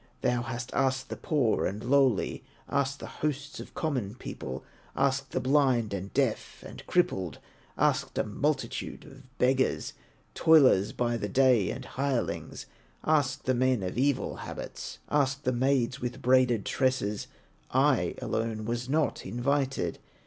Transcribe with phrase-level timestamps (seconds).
[0.21, 4.63] Thou hast asked the poor and lowly, Asked the hosts of common people,
[4.95, 7.37] Asked the blind, and deaf, and crippled,
[7.77, 9.93] Asked a multitude of beggars,
[10.33, 12.65] Toilers by the day, and hirelings;
[13.03, 17.27] Asked the men of evil habits, Asked the maids with braided tresses,
[17.69, 19.99] I alone was not invited.